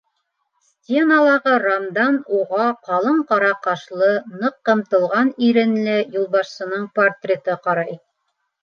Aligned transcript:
Стеналағы 0.67 1.53
рамдан 1.63 2.17
уға 2.39 2.65
ҡалын 2.89 3.19
ҡара 3.33 3.53
ҡашлы, 3.69 4.11
ныҡ 4.41 4.59
ҡымтылған 4.71 5.33
иренле 5.51 5.97
юлбашсының 6.23 6.91
портреты 6.99 7.63
ҡарай. 7.69 7.99